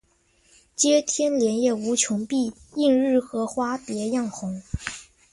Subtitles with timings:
[0.75, 4.63] 接天莲叶无穷碧，映日荷花别样红。